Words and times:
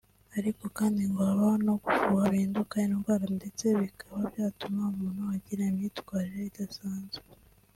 ariko 0.37 0.63
kandi 0.77 1.01
ngo 1.09 1.21
habaho 1.29 1.57
no 1.67 1.73
gufuha 1.83 2.25
bihinduka 2.33 2.73
indwara 2.87 3.25
ndetse 3.37 3.65
bikaba 3.81 4.19
byatuma 4.31 4.81
umuntu 4.93 5.21
agira 5.35 5.61
imyitwarire 5.69 6.41
idasanzwe 6.49 7.25